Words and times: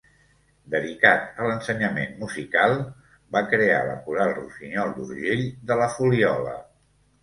Dedicat 0.75 1.27
a 1.43 1.49
l'ensenyament 1.49 2.17
musical, 2.23 2.75
va 3.37 3.45
crear 3.55 3.79
la 3.93 3.97
coral 4.09 4.37
Rossinyol 4.43 4.99
d'Urgell 5.01 5.49
de 5.71 5.83
La 5.85 5.97
Fuliola. 5.97 6.63